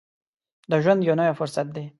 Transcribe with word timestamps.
د 0.69 0.71
ژوند 0.83 1.01
یو 1.07 1.15
نوی 1.19 1.33
فرصت 1.39 1.67
دی. 1.75 1.85